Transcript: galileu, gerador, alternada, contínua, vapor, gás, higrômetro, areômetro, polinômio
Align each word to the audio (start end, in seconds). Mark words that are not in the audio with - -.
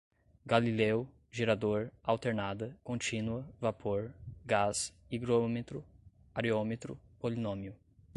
galileu, 0.47 1.07
gerador, 1.31 1.91
alternada, 2.01 2.75
contínua, 2.83 3.47
vapor, 3.59 4.11
gás, 4.43 4.91
higrômetro, 5.11 5.85
areômetro, 6.33 6.99
polinômio 7.19 7.75